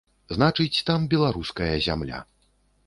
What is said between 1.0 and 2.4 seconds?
беларуская зямля.